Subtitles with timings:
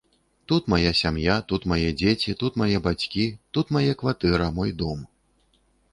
[0.51, 3.27] Тут мая сям'я, тут мае дзеці, тут мае бацькі,
[3.59, 5.05] тут мае кватэра, мой дом.